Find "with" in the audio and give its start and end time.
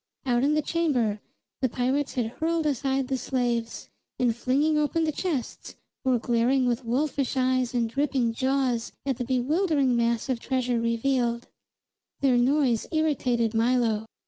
6.65-6.83